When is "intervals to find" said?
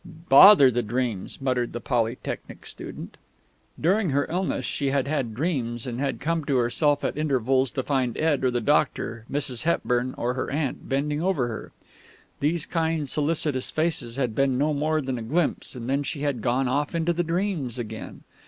7.19-8.17